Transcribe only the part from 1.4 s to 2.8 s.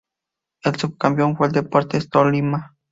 el Deportes Tolima.